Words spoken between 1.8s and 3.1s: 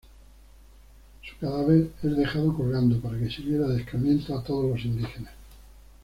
es dejado colgando,